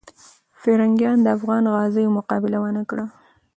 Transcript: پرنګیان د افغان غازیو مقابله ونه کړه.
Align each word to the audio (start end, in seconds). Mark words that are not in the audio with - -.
پرنګیان 0.61 1.17
د 1.23 1.27
افغان 1.37 1.63
غازیو 1.75 2.15
مقابله 2.17 2.57
ونه 2.61 2.83
کړه. 2.89 3.05